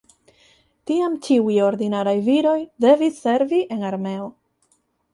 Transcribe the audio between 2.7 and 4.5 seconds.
devis servi en armeo.